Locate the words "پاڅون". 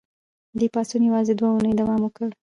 0.73-1.01